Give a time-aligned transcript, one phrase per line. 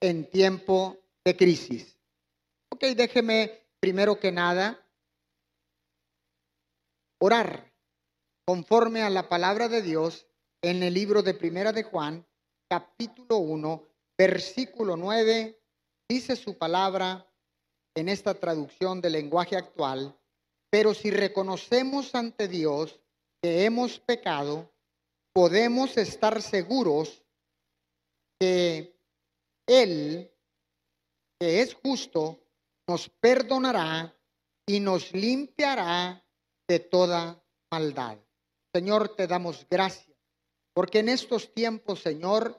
[0.00, 1.98] en tiempo de crisis.
[2.70, 4.78] Ok, déjeme primero que nada
[7.20, 7.72] orar
[8.46, 10.26] conforme a la palabra de Dios
[10.62, 12.26] en el libro de Primera de Juan,
[12.68, 13.82] capítulo 1,
[14.16, 15.60] versículo 9,
[16.08, 17.26] dice su palabra
[17.94, 20.16] en esta traducción del lenguaje actual,
[20.70, 23.00] pero si reconocemos ante Dios
[23.42, 24.70] que hemos pecado,
[25.32, 27.22] podemos estar seguros
[28.40, 28.97] que
[29.68, 30.32] Él,
[31.38, 32.40] que es justo,
[32.88, 34.16] nos perdonará
[34.66, 36.24] y nos limpiará
[36.66, 37.40] de toda
[37.70, 38.18] maldad.
[38.74, 40.16] Señor, te damos gracias,
[40.72, 42.58] porque en estos tiempos, Señor,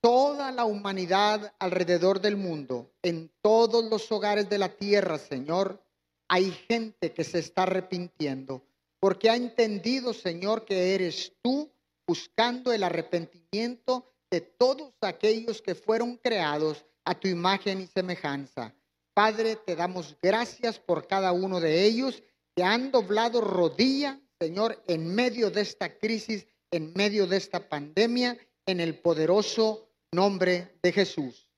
[0.00, 5.82] toda la humanidad alrededor del mundo, en todos los hogares de la tierra, Señor,
[6.28, 8.62] hay gente que se está arrepintiendo,
[8.98, 11.70] porque ha entendido, Señor, que eres tú
[12.06, 18.74] buscando el arrepentimiento de todos aquellos que fueron creados a tu imagen y semejanza.
[19.14, 22.22] Padre, te damos gracias por cada uno de ellos
[22.54, 28.36] que han doblado rodilla, Señor, en medio de esta crisis, en medio de esta pandemia,
[28.66, 31.50] en el poderoso nombre de Jesús.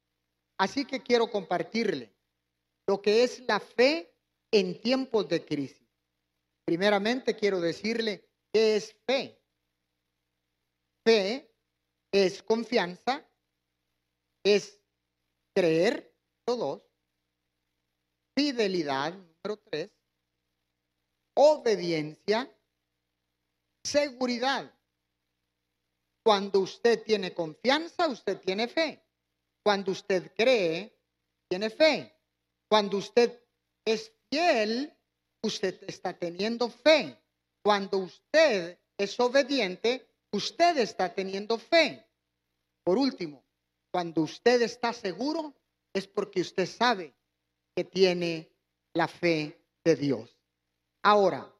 [0.59, 2.13] Así que quiero compartirle
[2.87, 4.15] lo que es la fe
[4.51, 5.87] en tiempos de crisis.
[6.65, 9.41] Primeramente quiero decirle qué es fe.
[11.05, 11.51] Fe
[12.13, 13.27] es confianza,
[14.45, 14.81] es
[15.55, 16.15] creer,
[16.47, 16.83] número dos,
[18.37, 19.91] fidelidad, número tres,
[21.35, 22.51] obediencia,
[23.85, 24.73] seguridad.
[26.25, 29.03] Cuando usted tiene confianza, usted tiene fe.
[29.65, 30.99] Cuando usted cree,
[31.49, 32.15] tiene fe.
[32.69, 33.43] Cuando usted
[33.85, 34.95] es fiel,
[35.43, 37.19] usted está teniendo fe.
[37.63, 42.05] Cuando usted es obediente, usted está teniendo fe.
[42.85, 43.45] Por último,
[43.91, 45.55] cuando usted está seguro,
[45.93, 47.15] es porque usted sabe
[47.75, 48.51] que tiene
[48.95, 50.39] la fe de Dios.
[51.03, 51.53] Ahora,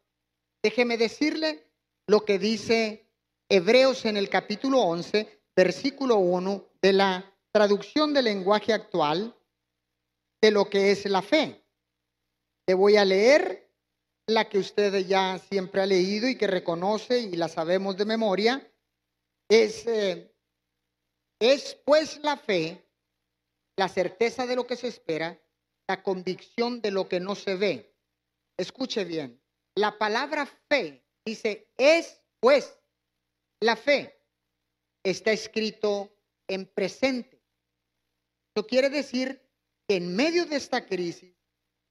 [0.63, 1.65] déjeme decirle
[2.07, 3.07] lo que dice
[3.49, 9.35] Hebreos en el capítulo 11, versículo 1 de la traducción del lenguaje actual
[10.41, 11.65] de lo que es la fe.
[12.67, 13.68] Le voy a leer
[14.29, 18.71] la que usted ya siempre ha leído y que reconoce y la sabemos de memoria,
[19.49, 20.31] es, eh,
[21.41, 22.87] es pues la fe,
[23.77, 25.41] la certeza de lo que se espera,
[25.89, 27.97] la convicción de lo que no se ve.
[28.59, 29.41] Escuche bien,
[29.75, 32.79] la palabra fe dice es pues
[33.61, 34.15] la fe.
[35.05, 36.13] Está escrito
[36.49, 37.43] en presente.
[38.55, 39.41] Eso quiere decir
[39.89, 41.35] que en medio de esta crisis,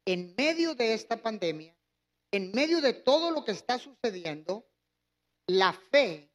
[0.05, 1.76] en medio de esta pandemia,
[2.31, 4.67] en medio de todo lo que está sucediendo,
[5.47, 6.29] la fe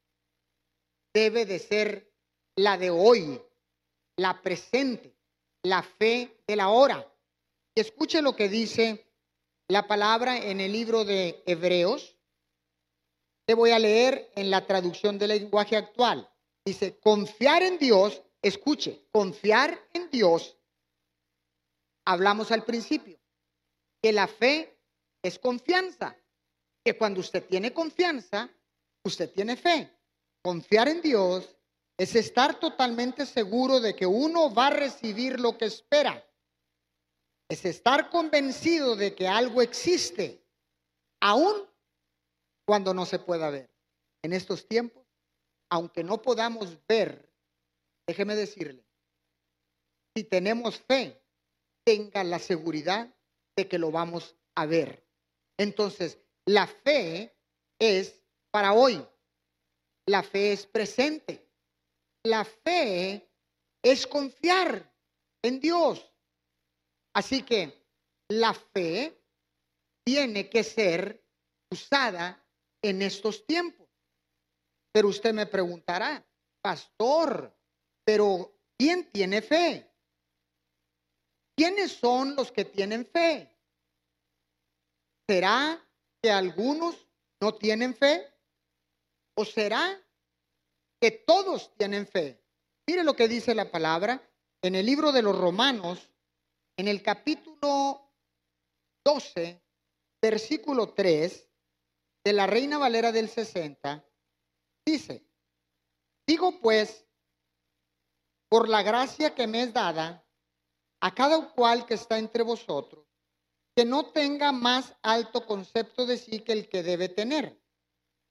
[1.13, 2.13] debe de ser
[2.57, 3.41] la de hoy,
[4.17, 5.15] la presente,
[5.63, 7.07] la fe de la hora.
[7.75, 9.07] Escuche lo que dice
[9.69, 12.17] la palabra en el libro de Hebreos.
[13.47, 16.29] Te voy a leer en la traducción del lenguaje actual.
[16.65, 20.57] Dice, confiar en Dios, escuche, confiar en Dios.
[22.05, 23.19] Hablamos al principio,
[24.03, 24.72] que la fe
[25.23, 26.17] es confianza.
[26.85, 28.51] Que cuando usted tiene confianza,
[29.05, 29.89] usted tiene fe.
[30.43, 31.57] Confiar en Dios
[31.97, 36.27] es estar totalmente seguro de que uno va a recibir lo que espera.
[37.49, 40.45] Es estar convencido de que algo existe,
[41.21, 41.69] aun
[42.65, 43.71] cuando no se pueda ver.
[44.23, 45.07] En estos tiempos,
[45.71, 47.33] aunque no podamos ver,
[48.07, 48.85] déjeme decirle,
[50.17, 51.23] si tenemos fe,
[51.85, 53.15] tenga la seguridad
[53.57, 55.05] de que lo vamos a ver.
[55.63, 57.33] Entonces, la fe
[57.79, 59.07] es para hoy.
[60.07, 61.49] La fe es presente.
[62.25, 63.31] La fe
[63.81, 64.93] es confiar
[65.41, 66.13] en Dios.
[67.15, 67.87] Así que
[68.29, 69.17] la fe
[70.05, 71.25] tiene que ser
[71.71, 72.45] usada
[72.83, 73.87] en estos tiempos.
[74.93, 76.27] Pero usted me preguntará,
[76.61, 77.57] pastor,
[78.05, 79.89] pero ¿quién tiene fe?
[81.57, 83.52] ¿Quiénes son los que tienen fe?
[85.33, 85.83] ¿Será
[86.23, 87.09] que algunos
[87.41, 88.23] no tienen fe?
[89.35, 89.99] ¿O será
[91.01, 92.45] que todos tienen fe?
[92.87, 94.31] Mire lo que dice la palabra
[94.61, 96.11] en el libro de los Romanos,
[96.77, 98.13] en el capítulo
[99.07, 99.65] 12,
[100.21, 101.51] versículo 3
[102.27, 104.07] de la Reina Valera del 60,
[104.87, 105.27] dice,
[106.29, 107.07] digo pues,
[108.51, 110.29] por la gracia que me es dada,
[111.01, 113.02] a cada cual que está entre vosotros,
[113.75, 117.59] que no tenga más alto concepto de sí que el que debe tener,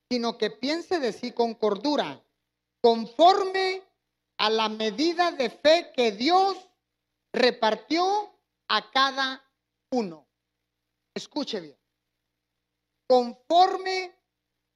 [0.10, 2.24] sino que piense de sí con cordura,
[2.82, 3.84] conforme
[4.38, 6.58] a la medida de fe que Dios
[7.34, 9.44] repartió a cada
[9.92, 10.28] uno.
[11.14, 11.78] Escuche bien.
[13.08, 14.16] Conforme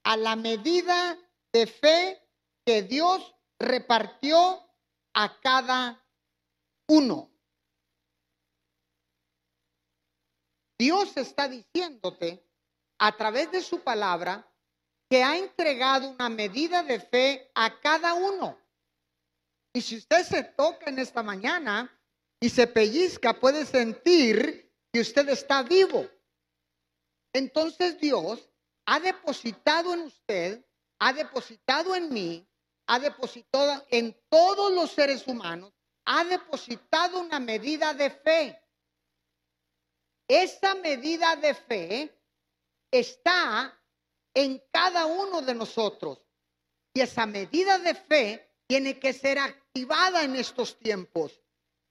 [0.04, 1.18] a la medida
[1.52, 2.22] de fe
[2.66, 4.70] que Dios repartió
[5.14, 6.06] a cada
[6.88, 7.35] uno.
[10.78, 12.44] Dios está diciéndote
[13.00, 14.50] a través de su palabra
[15.10, 18.58] que ha entregado una medida de fe a cada uno.
[19.74, 21.92] Y si usted se toca en esta mañana
[22.40, 26.10] y se pellizca, puede sentir que usted está vivo.
[27.34, 28.50] Entonces Dios
[28.86, 30.66] ha depositado en usted,
[31.00, 32.48] ha depositado en mí,
[32.88, 35.74] ha depositado en todos los seres humanos,
[36.06, 38.65] ha depositado una medida de fe.
[40.28, 42.20] Esa medida de fe
[42.92, 43.80] está
[44.34, 46.20] en cada uno de nosotros.
[46.94, 51.42] Y esa medida de fe tiene que ser activada en estos tiempos.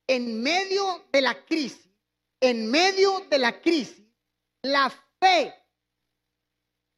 [0.06, 1.88] En medio de la crisis,
[2.40, 4.02] en medio de la crisis,
[4.62, 4.90] la
[5.20, 5.54] fe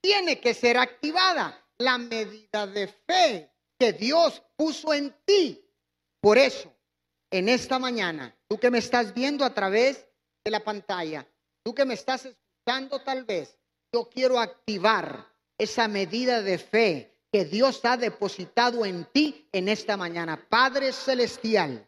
[0.00, 1.62] tiene que ser activada.
[1.78, 5.62] La medida de fe que Dios puso en ti.
[6.20, 6.74] Por eso,
[7.30, 10.08] en esta mañana, tú que me estás viendo a través
[10.46, 11.26] de la pantalla,
[11.64, 13.58] tú que me estás escuchando tal vez,
[13.92, 15.26] yo quiero activar
[15.58, 20.46] esa medida de fe que Dios ha depositado en ti en esta mañana.
[20.48, 21.84] Padre Celestial,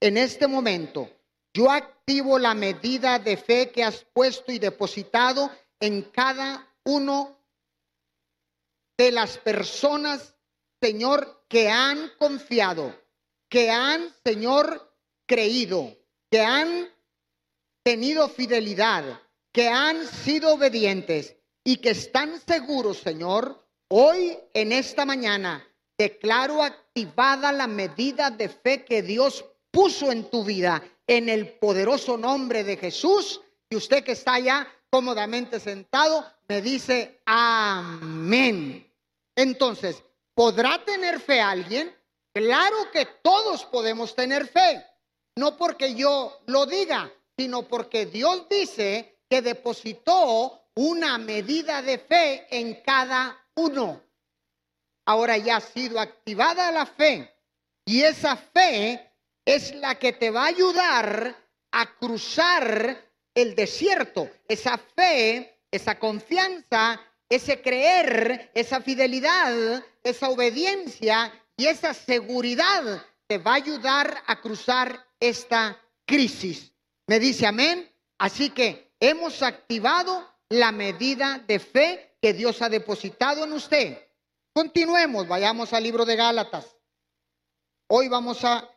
[0.00, 1.10] en este momento,
[1.52, 7.38] yo activo la medida de fe que has puesto y depositado en cada uno
[8.96, 10.34] de las personas,
[10.80, 12.98] Señor, que han confiado,
[13.50, 14.90] que han, Señor,
[15.26, 15.98] creído,
[16.30, 16.88] que han
[17.82, 19.20] tenido fidelidad,
[19.52, 25.66] que han sido obedientes y que están seguros, Señor, hoy en esta mañana
[25.98, 32.16] declaro activada la medida de fe que Dios puso en tu vida en el poderoso
[32.16, 33.40] nombre de Jesús.
[33.68, 38.90] Y usted que está allá cómodamente sentado, me dice amén.
[39.36, 40.02] Entonces,
[40.34, 41.94] ¿podrá tener fe alguien?
[42.32, 44.84] Claro que todos podemos tener fe.
[45.36, 52.46] No porque yo lo diga, sino porque Dios dice que depositó una medida de fe
[52.50, 54.02] en cada uno.
[55.06, 57.34] Ahora ya ha sido activada la fe
[57.86, 59.10] y esa fe
[59.42, 61.34] es la que te va a ayudar
[61.70, 64.28] a cruzar el desierto.
[64.46, 73.52] Esa fe, esa confianza, ese creer, esa fidelidad, esa obediencia y esa seguridad te va
[73.52, 76.69] a ayudar a cruzar esta crisis.
[77.10, 77.92] Me dice amén.
[78.18, 83.98] Así que hemos activado la medida de fe que Dios ha depositado en usted.
[84.54, 86.76] Continuemos, vayamos al libro de Gálatas.
[87.88, 88.70] Hoy vamos a,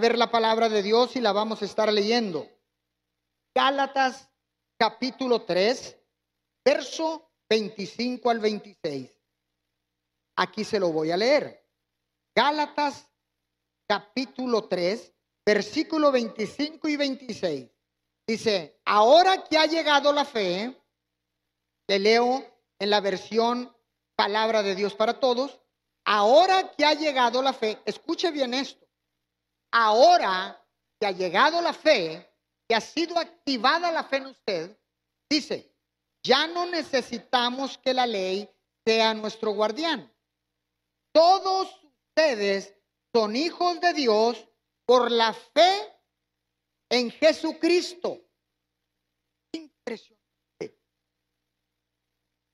[0.00, 2.50] ver la palabra de Dios y la vamos a estar leyendo.
[3.54, 4.30] Gálatas
[4.76, 5.96] capítulo 3,
[6.64, 9.12] verso 25 al 26.
[10.38, 11.64] Aquí se lo voy a leer.
[12.34, 13.08] Gálatas
[13.88, 15.14] capítulo 3,
[15.46, 17.75] versículo 25 y 26.
[18.26, 20.76] Dice, ahora que ha llegado la fe,
[21.88, 22.44] le leo
[22.78, 23.72] en la versión
[24.16, 25.60] Palabra de Dios para Todos.
[26.04, 28.86] Ahora que ha llegado la fe, escuche bien esto.
[29.72, 30.60] Ahora
[30.98, 32.28] que ha llegado la fe,
[32.68, 34.78] que ha sido activada la fe en usted,
[35.28, 35.72] dice,
[36.22, 38.48] ya no necesitamos que la ley
[38.84, 40.12] sea nuestro guardián.
[41.12, 42.74] Todos ustedes
[43.14, 44.48] son hijos de Dios
[44.84, 45.95] por la fe
[46.88, 48.20] en Jesucristo.
[49.52, 50.78] Impresionante.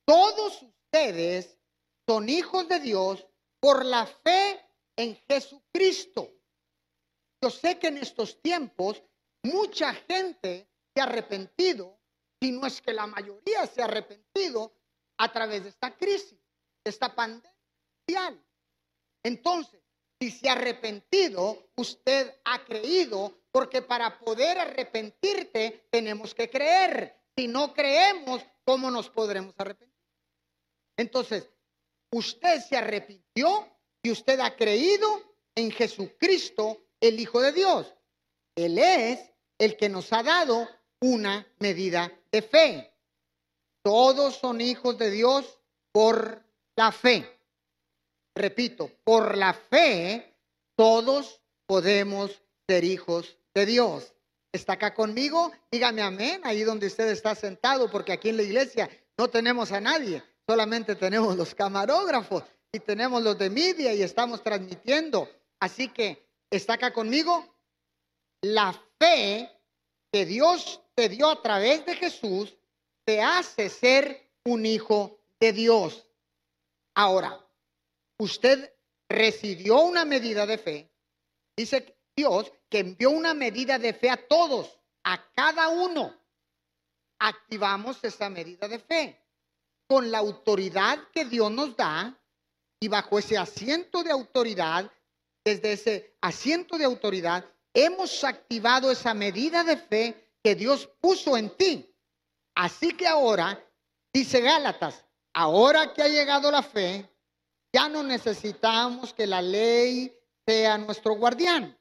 [0.05, 1.59] Todos ustedes
[2.09, 3.27] son hijos de Dios
[3.61, 4.61] por la fe
[4.97, 6.31] en Jesucristo.
[7.43, 9.03] Yo sé que en estos tiempos
[9.43, 11.99] mucha gente se ha arrepentido,
[12.41, 14.77] si no es que la mayoría se ha arrepentido
[15.19, 16.39] a través de esta crisis,
[16.85, 17.53] de esta pandemia.
[19.25, 19.82] Entonces,
[20.23, 27.17] si se ha arrepentido, usted ha creído, porque para poder arrepentirte tenemos que creer.
[27.37, 29.99] Si no creemos, ¿cómo nos podremos arrepentir?
[30.97, 31.51] Entonces,
[32.13, 33.69] usted se arrepintió
[34.01, 35.09] y usted ha creído
[35.57, 37.93] en Jesucristo, el Hijo de Dios.
[38.55, 39.19] Él es
[39.59, 40.69] el que nos ha dado
[41.01, 42.95] una medida de fe.
[43.83, 45.59] Todos son hijos de Dios
[45.91, 47.42] por la fe.
[48.35, 50.35] Repito, por la fe
[50.77, 54.15] todos podemos ser hijos de Dios.
[54.53, 55.53] ¿Está acá conmigo?
[55.71, 59.81] Dígame amén, ahí donde usted está sentado, porque aquí en la iglesia no tenemos a
[59.81, 65.29] nadie solamente tenemos los camarógrafos y tenemos los de media y estamos transmitiendo.
[65.61, 67.47] Así que ¿Está acá conmigo?
[68.43, 69.51] La fe
[70.13, 72.55] que Dios te dio a través de Jesús
[73.07, 76.07] te hace ser un hijo de Dios.
[76.95, 77.42] Ahora,
[78.23, 78.73] usted
[79.09, 80.93] recibió una medida de fe.
[81.57, 86.17] Dice Dios que envió una medida de fe a todos, a cada uno.
[87.19, 89.19] Activamos esa medida de fe
[89.87, 92.19] con la autoridad que Dios nos da
[92.81, 94.91] y bajo ese asiento de autoridad,
[95.45, 101.51] desde ese asiento de autoridad, hemos activado esa medida de fe que Dios puso en
[101.57, 101.95] ti.
[102.55, 103.63] Así que ahora,
[104.13, 107.12] dice Gálatas, ahora que ha llegado la fe,
[107.73, 110.15] ya no necesitamos que la ley
[110.47, 111.79] sea nuestro guardián.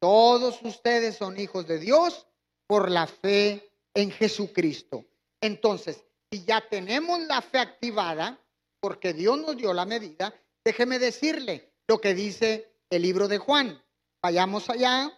[0.00, 2.26] Todos ustedes son hijos de Dios
[2.66, 5.04] por la fe en Jesucristo.
[5.40, 8.38] Entonces, si ya tenemos la fe activada,
[8.80, 10.34] porque Dios nos dio la medida,
[10.64, 13.82] déjeme decirle lo que dice el libro de Juan.
[14.22, 15.12] Vayamos allá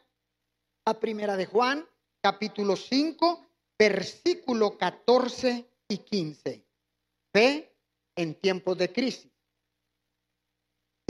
[0.85, 1.87] a Primera de Juan,
[2.21, 3.47] capítulo 5,
[3.79, 6.67] versículo 14 y 15.
[7.33, 7.77] Fe
[8.17, 9.32] en tiempos de crisis.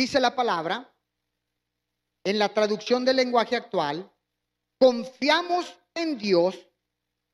[0.03, 0.93] Dice la palabra,
[2.25, 4.13] en la traducción del lenguaje actual,
[4.81, 6.59] confiamos en Dios,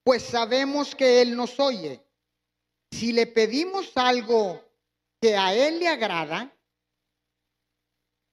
[0.04, 2.04] pues sabemos que Él nos oye.
[2.90, 4.62] Si le pedimos algo
[5.18, 6.54] que a Él le agrada,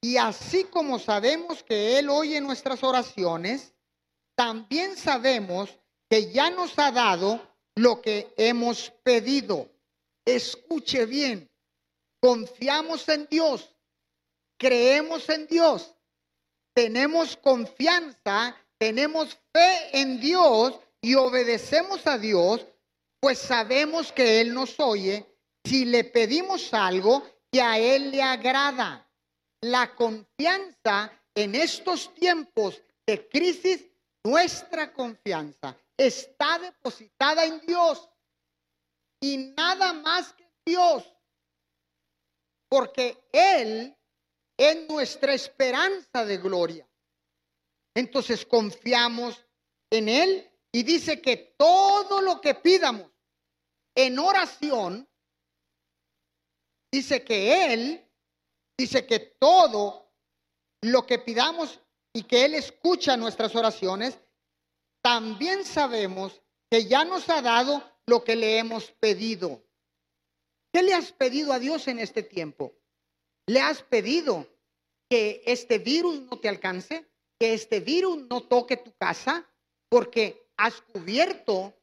[0.02, 3.74] y así como sabemos que Él oye nuestras oraciones,
[4.36, 5.70] también sabemos
[6.10, 7.40] que ya nos ha dado
[7.74, 9.72] lo que hemos pedido.
[10.26, 11.50] Escuche bien,
[12.20, 13.75] confiamos en Dios,
[14.58, 15.96] creemos en Dios,
[16.74, 22.66] tenemos confianza, tenemos fe en Dios y obedecemos a Dios,
[23.20, 25.26] pues sabemos que Él nos oye
[25.64, 29.10] si le pedimos algo que a Él le agrada.
[29.62, 33.86] La confianza en estos tiempos de crisis,
[34.24, 38.10] nuestra confianza está depositada en Dios
[39.22, 41.04] y nada más que Dios,
[42.70, 43.96] porque Él
[44.58, 46.88] es nuestra esperanza de gloria.
[47.96, 49.46] Entonces confiamos
[49.90, 53.10] en Él y dice que todo lo que pidamos
[53.96, 55.08] en oración,
[56.92, 58.12] dice que Él,
[58.78, 60.12] dice que todo
[60.82, 61.80] lo que pidamos
[62.14, 64.20] y que Él escucha nuestras oraciones,
[65.02, 69.64] también sabemos que ya nos ha dado lo que le hemos pedido.
[70.74, 72.74] ¿Qué le has pedido a Dios en este tiempo?
[73.48, 74.48] ¿Le has pedido
[75.10, 77.08] que este virus no te alcance?
[77.40, 79.46] ¿Que este virus no toque tu casa?
[79.90, 81.74] Porque has cubierto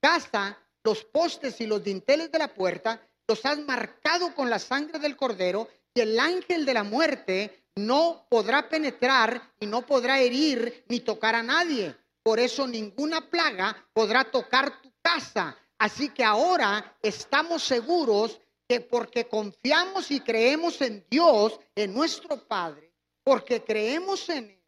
[0.00, 4.98] casa, los postes y los dinteles de la puerta, los has marcado con la sangre
[4.98, 10.84] del cordero y el ángel de la muerte no podrá penetrar y no podrá herir
[10.88, 11.94] ni tocar a nadie.
[12.22, 15.56] Por eso ninguna plaga podrá tocar tu casa.
[15.78, 22.92] Así que ahora estamos seguros que porque confiamos y creemos en Dios, en nuestro Padre,
[23.22, 24.64] porque creemos en Él,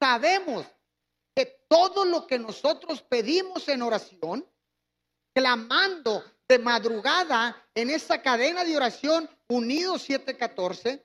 [0.00, 0.66] sabemos
[1.34, 4.46] que todo lo que nosotros pedimos en oración,
[5.34, 11.04] clamando de madrugada en esa cadena de oración Unidos 714,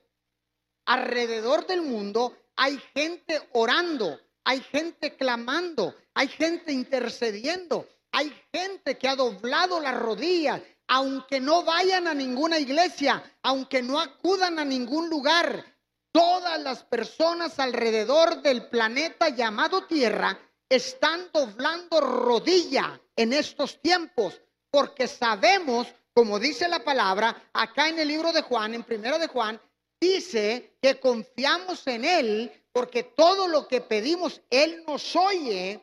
[0.86, 9.08] alrededor del mundo hay gente orando, hay gente clamando, hay gente intercediendo, hay gente que
[9.08, 15.08] ha doblado las rodillas, aunque no vayan a ninguna iglesia, aunque no acudan a ningún
[15.08, 15.64] lugar.
[16.12, 20.38] Todas las personas alrededor del planeta llamado Tierra
[20.68, 28.08] están doblando rodilla en estos tiempos, porque sabemos, como dice la palabra, acá en el
[28.08, 29.60] libro de Juan, en primero de Juan,
[30.00, 35.80] dice que confiamos en Él porque todo lo que pedimos, Él nos oye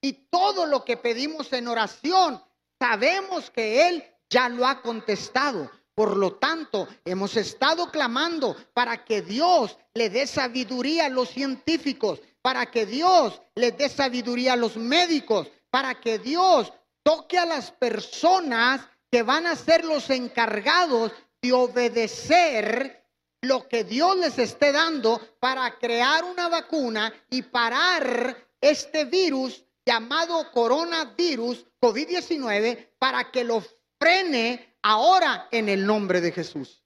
[0.00, 2.42] y todo lo que pedimos en oración,
[2.80, 5.70] sabemos que Él ya lo ha contestado.
[5.94, 12.20] Por lo tanto, hemos estado clamando para que Dios le dé sabiduría a los científicos,
[12.42, 17.70] para que Dios le dé sabiduría a los médicos, para que Dios toque a las
[17.70, 23.04] personas que van a ser los encargados de obedecer
[23.40, 30.50] lo que Dios les esté dando para crear una vacuna y parar este virus llamado
[30.50, 33.62] coronavirus COVID-19 para que lo
[33.98, 36.84] frene ahora en el nombre de Jesús.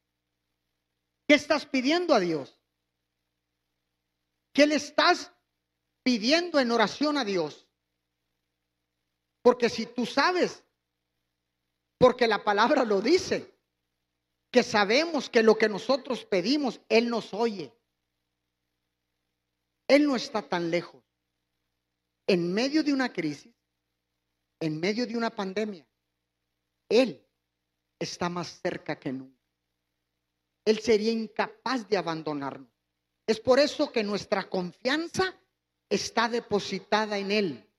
[1.26, 2.60] ¿Qué estás pidiendo a Dios?
[4.52, 5.32] ¿Qué le estás
[6.02, 7.68] pidiendo en oración a Dios?
[9.42, 10.64] Porque si tú sabes,
[11.98, 13.54] porque la palabra lo dice,
[14.50, 17.72] que sabemos que lo que nosotros pedimos, Él nos oye.
[19.86, 21.02] Él no está tan lejos.
[22.26, 23.52] En medio de una crisis,
[24.60, 25.86] en medio de una pandemia,
[26.90, 27.24] Él
[27.98, 29.40] está más cerca que nunca.
[30.66, 32.68] Él sería incapaz de abandonarnos.
[33.26, 35.34] Es por eso que nuestra confianza
[35.88, 37.70] está depositada en Él.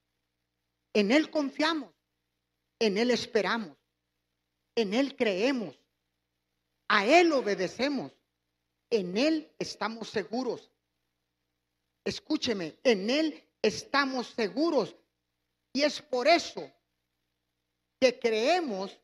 [0.93, 1.93] En Él confiamos,
[2.79, 3.77] en Él esperamos,
[4.75, 5.77] en Él creemos,
[6.87, 8.11] a Él obedecemos,
[8.89, 10.71] en Él estamos seguros.
[12.03, 14.95] Escúcheme, en Él estamos seguros.
[15.73, 16.69] Y es por eso
[18.01, 18.99] que creemos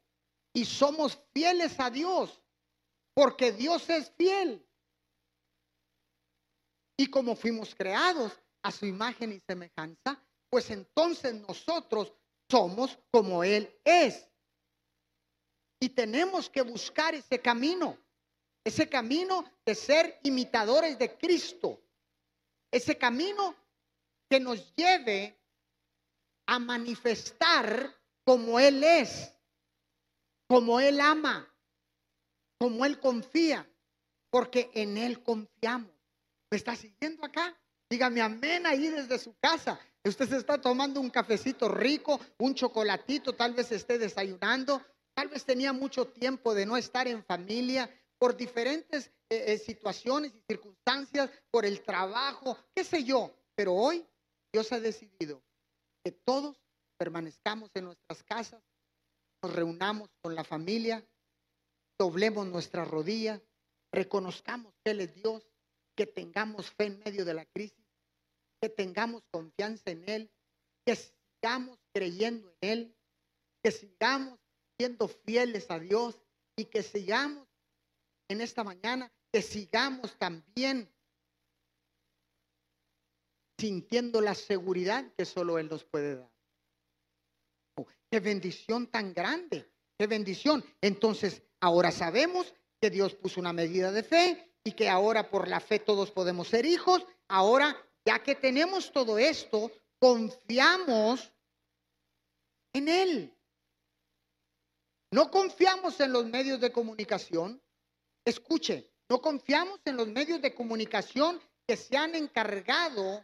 [0.52, 2.42] y somos fieles a Dios,
[3.14, 4.68] porque Dios es fiel.
[6.98, 12.12] Y como fuimos creados a su imagen y semejanza, pues entonces nosotros
[12.50, 14.28] somos como Él es.
[15.80, 17.96] Y tenemos que buscar ese camino,
[18.64, 21.80] ese camino de ser imitadores de Cristo,
[22.72, 23.56] ese camino
[24.28, 25.40] que nos lleve
[26.48, 27.96] a manifestar
[28.28, 29.34] como Él es,
[30.50, 31.50] como Él ama,
[32.60, 33.66] como Él confía,
[34.30, 35.94] porque en Él confiamos.
[36.52, 37.58] ¿Me está siguiendo acá?
[37.90, 39.80] Dígame amén ahí desde su casa.
[40.04, 44.82] Usted se está tomando un cafecito rico, un chocolatito, tal vez esté desayunando,
[45.14, 50.34] tal vez tenía mucho tiempo de no estar en familia por diferentes eh, eh, situaciones
[50.36, 53.34] y circunstancias, por el trabajo, qué sé yo.
[53.56, 54.06] Pero hoy
[54.52, 55.42] Dios ha decidido
[56.04, 56.67] que todos
[56.98, 58.62] permanezcamos en nuestras casas,
[59.42, 61.06] nos reunamos con la familia,
[62.00, 63.42] doblemos nuestra rodilla,
[63.92, 65.48] reconozcamos que Él es Dios,
[65.96, 67.86] que tengamos fe en medio de la crisis,
[68.62, 70.32] que tengamos confianza en Él,
[70.86, 72.96] que sigamos creyendo en Él,
[73.64, 74.40] que sigamos
[74.78, 76.20] siendo fieles a Dios
[76.56, 77.48] y que sigamos
[78.30, 80.92] en esta mañana, que sigamos también
[83.60, 86.37] sintiendo la seguridad que solo Él nos puede dar.
[88.18, 90.66] Qué bendición tan grande, qué bendición.
[90.82, 92.52] Entonces, ahora sabemos
[92.82, 96.48] que Dios puso una medida de fe y que ahora por la fe todos podemos
[96.48, 97.06] ser hijos.
[97.28, 97.78] Ahora,
[98.08, 101.32] ya que tenemos todo esto, confiamos
[102.74, 103.38] en Él.
[105.12, 107.62] No confiamos en los medios de comunicación.
[108.26, 113.24] Escuche, no confiamos en los medios de comunicación que se han encargado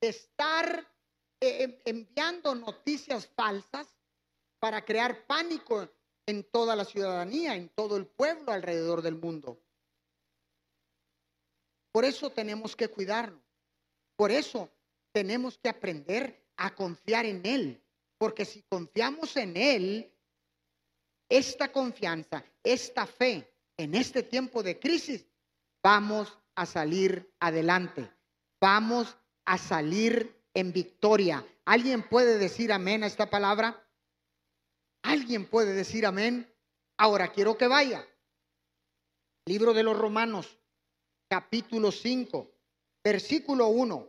[0.00, 0.88] de estar
[1.40, 3.88] eh, enviando noticias falsas
[4.60, 5.88] para crear pánico
[6.26, 9.58] en toda la ciudadanía, en todo el pueblo alrededor del mundo.
[11.92, 13.42] Por eso tenemos que cuidarnos.
[14.16, 14.70] Por eso
[15.12, 17.82] tenemos que aprender a confiar en Él.
[18.18, 20.12] Porque si confiamos en Él,
[21.28, 25.26] esta confianza, esta fe en este tiempo de crisis,
[25.82, 28.10] vamos a salir adelante.
[28.60, 31.44] Vamos a salir en victoria.
[31.64, 33.82] ¿Alguien puede decir amén a esta palabra?
[35.02, 36.50] ¿Alguien puede decir amén?
[36.96, 38.06] Ahora quiero que vaya.
[39.46, 40.58] Libro de los Romanos,
[41.28, 42.50] capítulo 5,
[43.02, 44.08] versículo 1.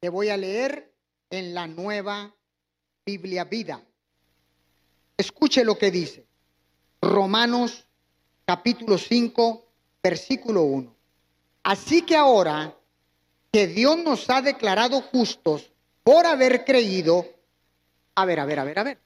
[0.00, 0.92] Te voy a leer
[1.30, 2.34] en la nueva
[3.04, 3.82] Biblia vida.
[5.16, 6.26] Escuche lo que dice.
[7.00, 7.86] Romanos
[8.44, 9.64] capítulo 5,
[10.02, 10.94] versículo 1.
[11.64, 12.76] Así que ahora
[13.52, 15.70] que Dios nos ha declarado justos
[16.02, 17.26] por haber creído,
[18.14, 18.98] a ver, a ver, a ver, a ver.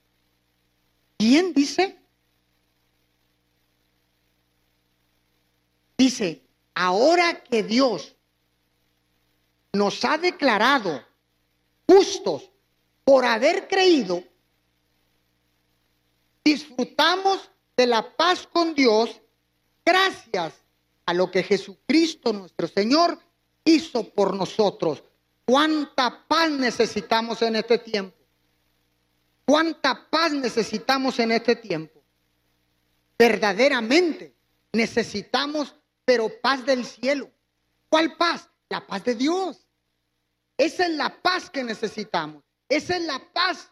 [1.18, 1.98] ¿Quién dice?
[5.96, 6.42] Dice,
[6.74, 8.14] ahora que Dios
[9.72, 11.02] nos ha declarado
[11.88, 12.50] justos
[13.04, 14.22] por haber creído,
[16.44, 19.20] disfrutamos de la paz con Dios
[19.84, 20.54] gracias
[21.06, 23.18] a lo que Jesucristo nuestro Señor
[23.64, 25.02] hizo por nosotros.
[25.44, 28.15] ¿Cuánta paz necesitamos en este tiempo?
[29.46, 32.02] ¿Cuánta paz necesitamos en este tiempo?
[33.16, 34.34] Verdaderamente
[34.72, 37.30] necesitamos pero paz del cielo.
[37.88, 38.48] ¿Cuál paz?
[38.68, 39.66] La paz de Dios.
[40.56, 42.42] Esa es la paz que necesitamos.
[42.68, 43.70] Esa es la paz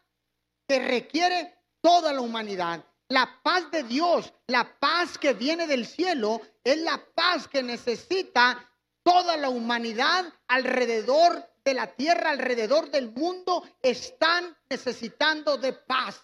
[0.69, 2.85] que requiere toda la humanidad.
[3.09, 8.71] La paz de Dios, la paz que viene del cielo, es la paz que necesita
[9.05, 16.21] toda la humanidad alrededor de la tierra, alrededor del mundo, están necesitando de paz.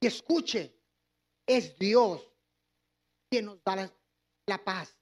[0.00, 0.76] Y escuche,
[1.46, 2.20] es Dios
[3.30, 3.88] quien nos da
[4.46, 4.96] la paz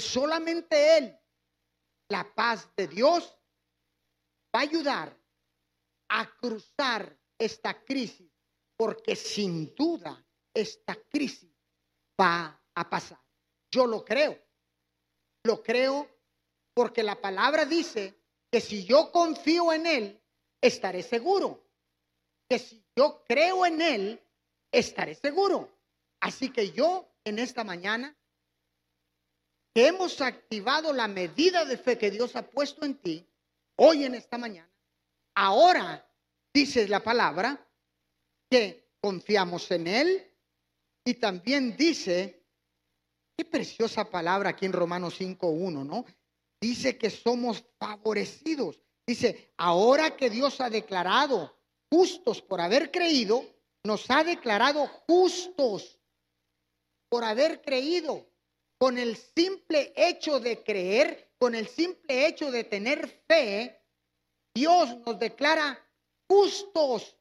[0.00, 1.18] solamente Él,
[2.08, 3.36] la paz de Dios,
[4.54, 5.16] va a ayudar
[6.08, 8.30] a cruzar esta crisis,
[8.76, 11.52] porque sin duda esta crisis
[12.20, 13.20] va a pasar.
[13.70, 14.47] Yo lo creo.
[15.48, 16.06] Lo creo
[16.74, 18.14] porque la palabra dice
[18.52, 20.20] que si yo confío en Él,
[20.60, 21.64] estaré seguro.
[22.46, 24.22] Que si yo creo en Él,
[24.70, 25.74] estaré seguro.
[26.20, 28.14] Así que yo en esta mañana,
[29.74, 33.26] que hemos activado la medida de fe que Dios ha puesto en ti,
[33.76, 34.70] hoy en esta mañana,
[35.34, 36.06] ahora
[36.52, 37.66] dice la palabra
[38.50, 40.30] que confiamos en Él
[41.06, 42.37] y también dice,
[43.38, 46.04] qué preciosa palabra aquí en Romanos 5.1, ¿no?
[46.60, 48.80] Dice que somos favorecidos.
[49.06, 51.56] Dice, ahora que Dios ha declarado
[51.88, 53.44] justos por haber creído,
[53.84, 56.00] nos ha declarado justos
[57.08, 58.28] por haber creído.
[58.76, 63.80] Con el simple hecho de creer, con el simple hecho de tener fe,
[64.52, 65.78] Dios nos declara
[66.28, 67.16] justos.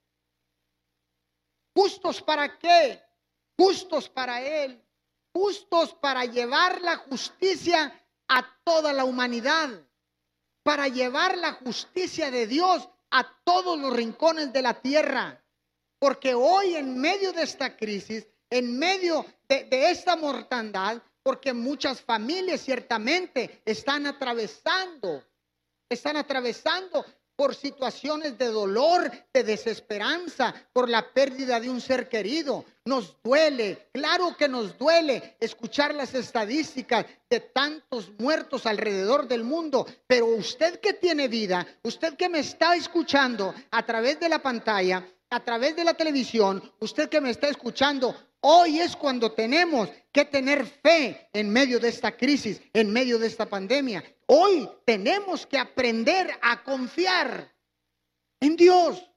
[1.76, 3.04] ¿Justos para qué?
[3.56, 4.84] Justos para Él.
[5.38, 7.94] Justos para llevar la justicia
[8.28, 9.70] a toda la humanidad.
[10.64, 15.40] Para llevar la justicia de Dios a todos los rincones de la tierra.
[16.00, 22.62] Porque hoy en medio de esta crisis, en medio de, esta mortandad, porque muchas familias
[22.62, 25.24] ciertamente están atravesando,
[25.88, 27.06] están atravesando
[27.38, 32.66] por situaciones de dolor, de desesperanza, por la pérdida de un ser querido.
[32.84, 39.86] Nos duele, claro que nos duele escuchar las estadísticas de tantos muertos alrededor del mundo,
[40.08, 45.08] pero usted que tiene vida, usted que me está escuchando a través de la pantalla,
[45.30, 50.26] a través de la televisión, usted que me está escuchando, hoy es cuando tenemos que
[50.26, 54.04] tener fe en medio de esta crisis, en medio de esta pandemia.
[54.28, 57.54] Hoy tenemos que aprender a confiar
[58.40, 59.10] en Dios,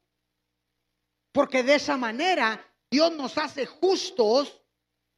[1.33, 4.62] porque de esa manera Dios nos hace justos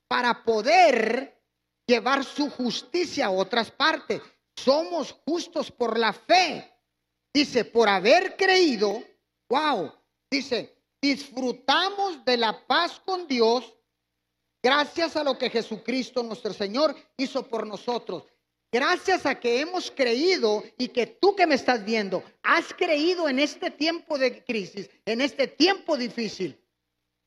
[0.09, 1.43] para poder
[1.87, 4.21] llevar su justicia a otras partes.
[4.55, 6.69] Somos justos por la fe.
[7.35, 9.03] Dice, por haber creído,
[9.49, 9.91] wow,
[10.31, 13.75] dice, disfrutamos de la paz con Dios
[14.63, 18.25] gracias a lo que Jesucristo nuestro Señor hizo por nosotros.
[18.75, 23.39] Gracias a que hemos creído y que tú que me estás viendo, has creído en
[23.39, 26.59] este tiempo de crisis, en este tiempo difícil,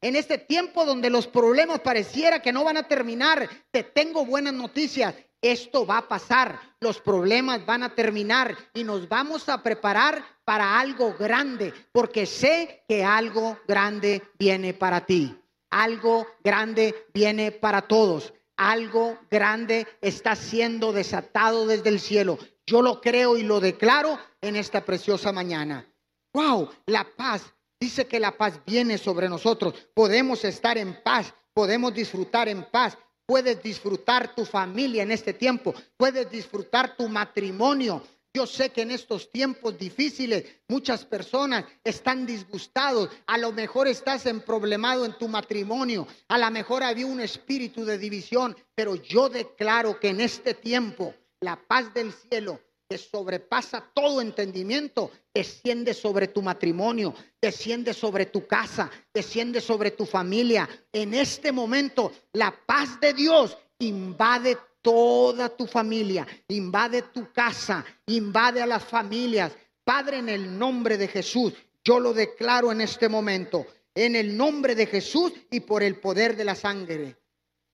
[0.01, 3.47] en este tiempo donde los problemas pareciera que no van a terminar.
[3.69, 5.13] Te tengo buenas noticias.
[5.39, 10.79] Esto va a pasar, los problemas van a terminar y nos vamos a preparar para
[10.79, 15.37] algo grande, porque sé que algo grande viene para ti.
[15.75, 18.33] Algo grande viene para todos.
[18.55, 22.39] Algo grande está siendo desatado desde el cielo.
[22.65, 25.85] Yo lo creo y lo declaro en esta preciosa mañana.
[26.33, 27.53] Wow, la paz.
[27.77, 29.73] Dice que la paz viene sobre nosotros.
[29.93, 35.73] Podemos estar en paz, podemos disfrutar en paz, Puedes disfrutar tu familia en este tiempo.
[35.97, 38.03] Puedes disfrutar tu matrimonio.
[38.35, 43.09] Yo sé que en estos tiempos difíciles muchas personas están disgustados.
[43.27, 46.05] A lo mejor estás en problemado en tu matrimonio.
[46.27, 48.53] A lo mejor había un espíritu de división.
[48.75, 55.11] Pero yo declaro que en este tiempo la paz del cielo que sobrepasa todo entendimiento,
[55.33, 60.67] desciende sobre tu matrimonio, desciende sobre tu casa, desciende sobre tu familia.
[60.91, 68.61] En este momento, la paz de Dios invade toda tu familia, invade tu casa, invade
[68.61, 69.51] a las familias.
[69.83, 74.75] Padre, en el nombre de Jesús, yo lo declaro en este momento, en el nombre
[74.75, 77.17] de Jesús y por el poder de la sangre.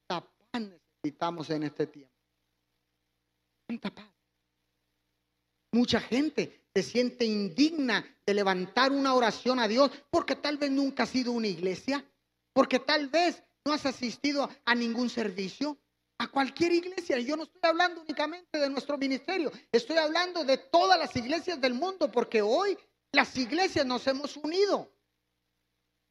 [0.07, 2.13] paz necesitamos en este tiempo.
[3.93, 4.05] paz.
[5.73, 11.03] Mucha gente se siente indigna de levantar una oración a Dios porque tal vez nunca
[11.03, 12.05] ha sido una iglesia,
[12.53, 15.77] porque tal vez no has asistido a ningún servicio,
[16.21, 17.17] a cualquier iglesia.
[17.19, 21.73] Yo no estoy hablando únicamente de nuestro ministerio, estoy hablando de todas las iglesias del
[21.73, 22.77] mundo, porque hoy
[23.11, 24.93] las iglesias nos hemos unido.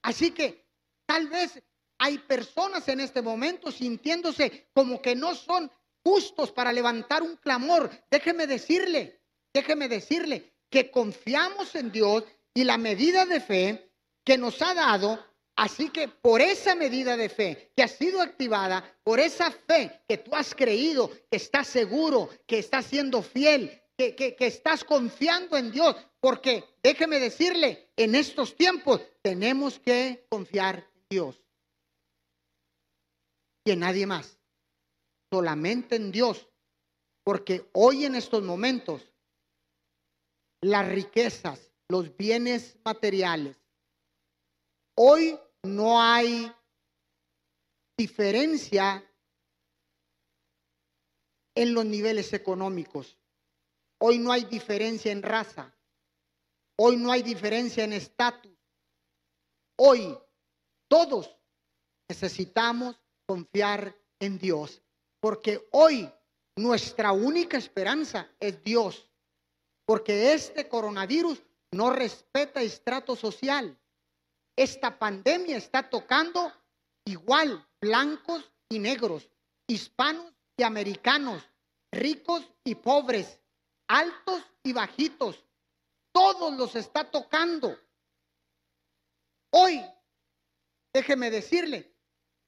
[0.02, 0.66] Así que
[1.06, 1.62] tal vez
[1.98, 5.70] hay personas en este momento sintiéndose como que no son
[6.02, 7.88] justos para levantar un clamor.
[8.10, 9.22] Déjeme decirle,
[9.54, 13.92] déjeme decirle que confiamos en Dios y la medida de fe
[14.24, 15.24] que nos ha dado.
[15.60, 20.16] Así que por esa medida de fe que ha sido activada, por esa fe que
[20.16, 25.70] tú has creído, que estás seguro, que estás siendo fiel, que, que, estás confiando en
[25.70, 31.44] Dios, porque déjeme decirle, en estos tiempos tenemos que confiar en Dios
[33.66, 34.38] y en nadie más,
[35.30, 36.48] solamente en Dios,
[37.22, 39.02] porque hoy en estos momentos
[40.62, 43.58] las riquezas, los bienes materiales.
[44.94, 46.52] Hoy no hay
[47.96, 49.04] diferencia
[51.54, 53.18] en los niveles económicos.
[53.98, 55.74] Hoy no hay diferencia en raza.
[56.76, 58.56] Hoy no hay diferencia en estatus.
[59.76, 60.16] Hoy
[60.88, 61.36] todos
[62.08, 64.82] necesitamos confiar en Dios,
[65.20, 66.10] porque hoy
[66.56, 69.08] nuestra única esperanza es Dios,
[69.86, 71.42] porque este coronavirus
[71.72, 73.79] no respeta estrato social.
[74.56, 76.52] Esta pandemia está tocando
[77.04, 79.28] igual blancos y negros,
[79.66, 81.42] hispanos y americanos,
[81.92, 83.40] ricos y pobres,
[83.88, 85.44] altos y bajitos.
[86.12, 87.76] Todos los está tocando.
[89.52, 89.84] Hoy,
[90.92, 91.94] déjeme decirle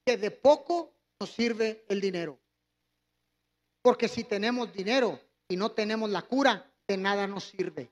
[0.04, 2.38] que de poco nos sirve el dinero.
[3.82, 7.90] Porque si tenemos dinero y no tenemos la cura, de nada nos sirve.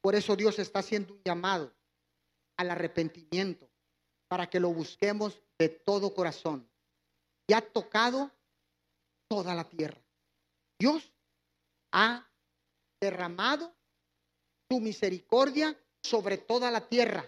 [0.00, 1.72] Por eso Dios está haciendo un llamado
[2.56, 3.68] al arrepentimiento
[4.28, 6.68] para que lo busquemos de todo corazón.
[7.46, 8.30] Y ha tocado
[9.28, 10.00] toda la tierra.
[10.78, 11.12] Dios
[11.92, 12.28] ha
[13.00, 13.74] derramado
[14.70, 17.24] su misericordia sobre toda la tierra.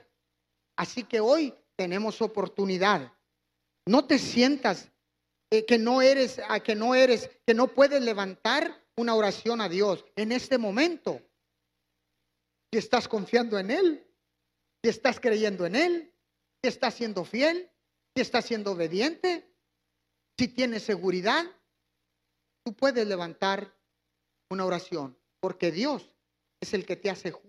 [0.76, 3.12] Así que hoy tenemos oportunidad.
[3.86, 4.90] No te sientas
[5.50, 9.68] eh, que no eres, a que no eres, que no puedes levantar una oración a
[9.68, 11.20] Dios en este momento.
[12.72, 14.05] Si estás confiando en Él,
[14.88, 16.14] estás creyendo en Él,
[16.62, 17.70] si estás siendo fiel,
[18.14, 19.50] si estás siendo obediente,
[20.38, 21.44] si tienes seguridad,
[22.64, 23.76] tú puedes levantar
[24.50, 26.14] una oración, porque Dios
[26.60, 27.46] es el que te hace justo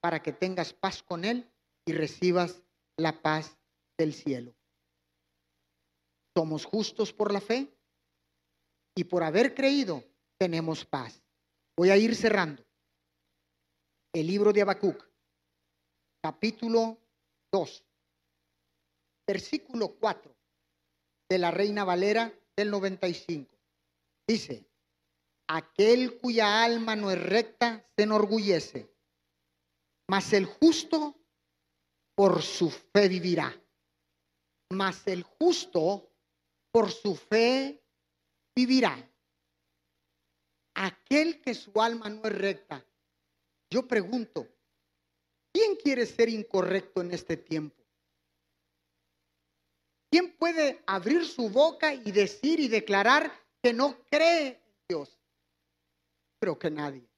[0.00, 1.50] para que tengas paz con Él
[1.86, 2.62] y recibas
[2.96, 3.56] la paz
[3.96, 4.54] del cielo.
[6.36, 7.72] Somos justos por la fe
[8.96, 10.02] y por haber creído
[10.38, 11.22] tenemos paz.
[11.76, 12.64] Voy a ir cerrando.
[14.12, 15.11] El libro de Habacuc,
[16.22, 16.98] capítulo
[17.52, 17.84] 2,
[19.26, 20.32] versículo 4
[21.28, 23.58] de la Reina Valera del 95.
[24.28, 24.64] Dice,
[25.48, 28.94] aquel cuya alma no es recta se enorgullece,
[30.08, 31.20] mas el justo
[32.14, 33.58] por su fe vivirá.
[34.70, 36.08] Mas el justo
[36.70, 37.84] por su fe
[38.54, 38.96] vivirá.
[40.74, 42.86] Aquel que su alma no es recta.
[43.70, 44.48] Yo pregunto,
[45.52, 47.82] ¿quién quiere ser incorrecto en este tiempo?
[50.10, 55.18] ¿Quién puede abrir su boca y decir y declarar que no cree en Dios?
[56.38, 57.08] Creo que nadie.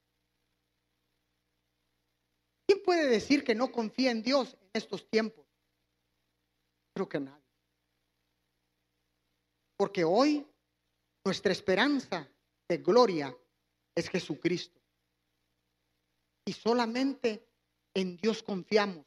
[2.66, 5.44] ¿Quién puede decir que no confía en Dios en estos tiempos?
[6.94, 7.44] Creo que nadie.
[9.76, 10.46] Porque hoy
[11.24, 12.28] nuestra esperanza
[12.68, 13.36] de gloria
[13.94, 14.80] es Jesucristo.
[16.46, 17.44] Y solamente
[17.94, 19.06] en Dios confiamos,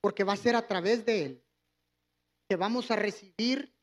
[0.00, 1.44] porque va a ser a través de Él
[2.48, 3.74] que vamos a recibir,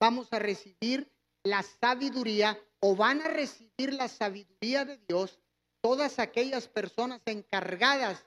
[0.00, 5.40] vamos a recibir la sabiduría o van a recibir la sabiduría de Dios
[5.82, 8.24] todas aquellas personas encargadas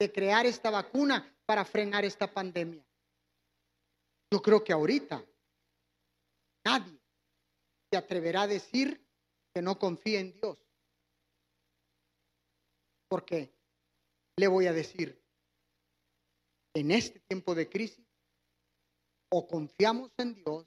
[0.00, 2.84] de crear esta vacuna para frenar esta pandemia.
[4.32, 5.24] Yo creo que ahorita
[6.64, 6.98] Nadie
[7.90, 9.06] se atreverá a decir
[9.52, 10.58] que no confía en Dios.
[13.08, 13.53] Porque
[14.36, 15.22] le voy a decir,
[16.74, 18.06] en este tiempo de crisis,
[19.30, 20.66] o confiamos en Dios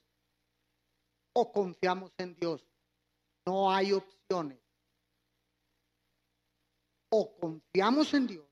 [1.40, 2.66] o confiamos en Dios.
[3.46, 4.60] No hay opciones.
[7.12, 8.50] O confiamos en Dios,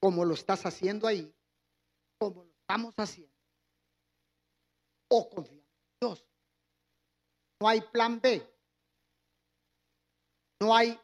[0.00, 1.34] como lo estás haciendo ahí,
[2.18, 3.36] como lo estamos haciendo,
[5.08, 6.24] o confiamos en Dios.
[7.60, 8.48] No hay plan B.
[10.60, 10.98] No hay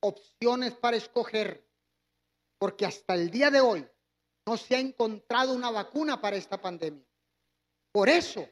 [0.00, 1.67] opciones para escoger,
[2.58, 3.88] porque hasta el día de hoy
[4.46, 7.06] no se ha encontrado una vacuna para esta pandemia.
[7.92, 8.48] Por eso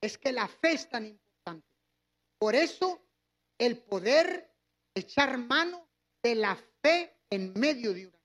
[0.00, 1.66] es que la fe es tan importante.
[2.38, 3.00] Por eso
[3.58, 4.50] el poder
[4.94, 5.88] echar mano
[6.22, 8.20] de la fe en medio de una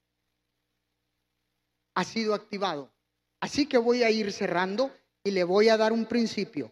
[1.96, 2.94] ha sido activado.
[3.42, 4.92] Así que voy a ir cerrando
[5.24, 6.72] y le voy a dar un principio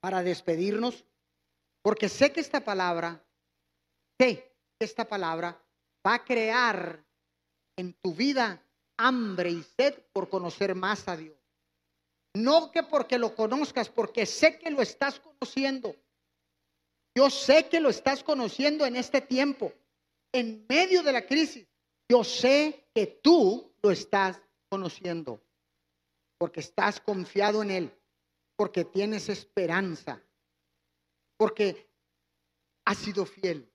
[0.00, 1.04] para despedirnos,
[1.82, 3.24] porque sé que esta palabra,
[4.18, 5.62] sé que esta palabra
[6.06, 7.03] va a crear
[7.76, 8.62] en tu vida
[8.96, 11.36] hambre y sed por conocer más a Dios.
[12.34, 15.94] No que porque lo conozcas, porque sé que lo estás conociendo.
[17.16, 19.72] Yo sé que lo estás conociendo en este tiempo,
[20.32, 21.66] en medio de la crisis.
[22.08, 25.40] Yo sé que tú lo estás conociendo,
[26.38, 27.92] porque estás confiado en Él
[28.56, 30.22] porque tienes esperanza,
[31.36, 31.90] porque
[32.84, 33.70] has sido fiel,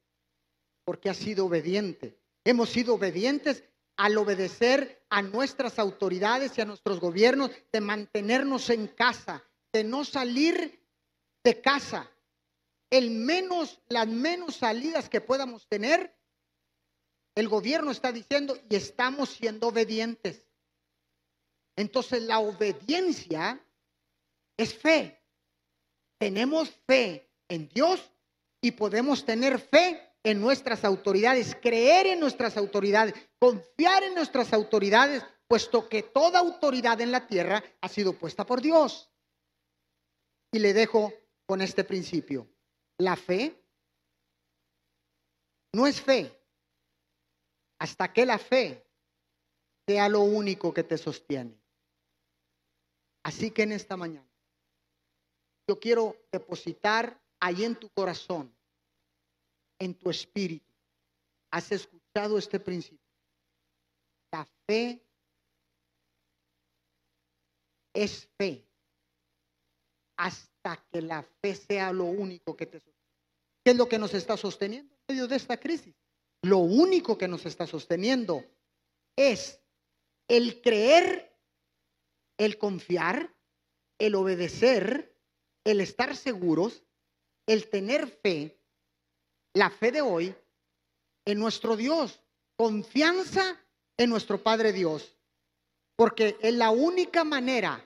[0.85, 2.17] porque has sido obediente.
[2.43, 3.63] Hemos sido obedientes
[3.99, 10.05] al obedecer a nuestras autoridades y a nuestros gobiernos de mantenernos en casa, de no
[10.05, 10.88] salir
[11.43, 12.09] de casa,
[12.89, 16.15] el menos, las menos salidas que podamos tener,
[17.35, 20.47] el gobierno está diciendo y estamos siendo obedientes.
[21.75, 23.62] Entonces la obediencia
[24.55, 25.21] es fe.
[26.17, 28.13] Tenemos fe en Dios
[28.62, 35.23] y podemos tener fe en nuestras autoridades, creer en nuestras autoridades, confiar en nuestras autoridades,
[35.47, 39.10] puesto que toda autoridad en la tierra ha sido puesta por Dios.
[40.51, 41.13] Y le dejo
[41.45, 42.47] con este principio.
[42.97, 43.55] La fe
[45.73, 46.36] no es fe
[47.79, 48.86] hasta que la fe
[49.88, 51.60] sea lo único que te sostiene.
[53.23, 54.29] Así que en esta mañana
[55.67, 58.53] yo quiero depositar ahí en tu corazón,
[59.80, 60.72] en tu espíritu.
[61.52, 63.00] ¿Has escuchado este principio?
[64.32, 65.02] La fe
[67.94, 68.65] es fe
[70.18, 73.00] hasta que la fe sea lo único que te sostiene.
[73.63, 75.96] ¿Qué es lo que nos está sosteniendo en medio de esta crisis?
[76.42, 78.44] Lo único que nos está sosteniendo
[79.15, 79.62] es
[80.28, 81.36] el creer,
[82.38, 83.34] el confiar,
[83.98, 85.18] el obedecer,
[85.63, 86.84] el estar seguros,
[87.48, 88.59] el tener fe,
[89.53, 90.35] la fe de hoy
[91.25, 92.21] en nuestro Dios,
[92.55, 93.57] confianza
[93.97, 95.15] en nuestro Padre Dios,
[95.95, 97.85] porque es la única manera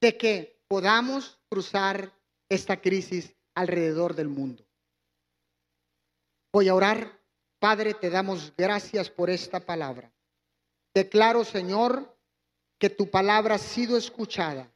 [0.00, 2.12] de que podamos cruzar
[2.48, 4.64] esta crisis alrededor del mundo.
[6.52, 7.16] Voy a orar.
[7.58, 10.12] Padre, te damos gracias por esta palabra.
[10.94, 12.16] Declaro, Señor,
[12.78, 14.70] que tu palabra ha sido escuchada.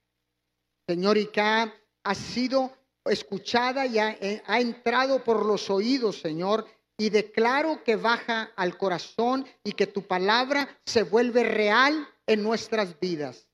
[0.88, 2.72] Señor, y que ha, sido
[3.06, 6.66] escuchada y ha, eh, ha entrado por los oídos, Señor,
[6.98, 13.00] y declaro que baja al corazón y que tu palabra se vuelve real en nuestras
[13.00, 13.48] vidas.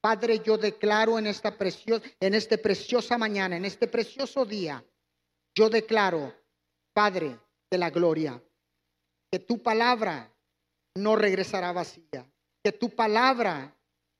[0.00, 4.82] Padre, yo declaro en esta preciosa, en este preciosa mañana, en este precioso día,
[5.54, 6.34] yo declaro,
[6.94, 7.38] Padre
[7.70, 8.42] de la gloria,
[9.30, 10.32] que tu palabra
[10.96, 12.26] no regresará vacía,
[12.64, 13.76] que tu palabra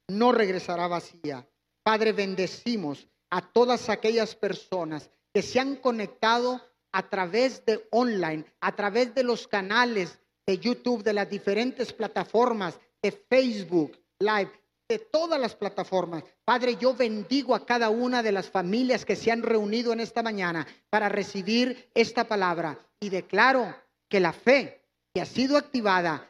[0.08, 1.48] no regresará vacía.
[1.82, 6.60] Padre, bendecimos a todas aquellas personas que se han conectado
[6.92, 12.78] a través de online, a través de los canales de YouTube, de las diferentes plataformas,
[13.02, 14.50] de Facebook Live,
[14.88, 16.24] de todas las plataformas.
[16.44, 20.22] Padre, yo bendigo a cada una de las familias que se han reunido en esta
[20.22, 23.72] mañana para recibir esta palabra y declaro
[24.08, 24.82] que la fe
[25.14, 26.28] que ha sido activada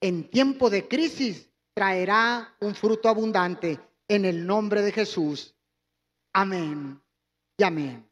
[0.00, 5.53] en tiempo de crisis traerá un fruto abundante en el nombre de Jesús.
[6.36, 7.00] Amén
[7.56, 8.10] y amén.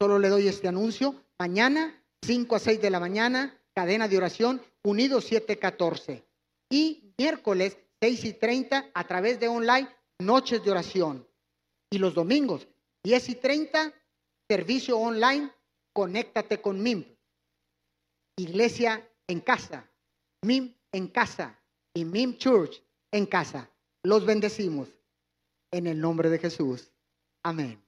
[0.00, 1.14] Solo le doy este anuncio.
[1.38, 6.26] Mañana, 5 a 6 de la mañana, cadena de oración, unidos 714.
[6.68, 11.28] Y miércoles, 6 y 30 a través de online, noches de oración.
[11.90, 12.66] Y los domingos,
[13.04, 13.94] 10 y 30,
[14.48, 15.52] servicio online,
[15.92, 17.04] conéctate con MIM.
[18.36, 19.88] Iglesia en casa,
[20.42, 21.56] MIM en casa
[21.94, 23.70] y MIM Church en casa.
[24.02, 24.88] Los bendecimos
[25.70, 26.90] en el nombre de Jesús.
[27.48, 27.87] Amén.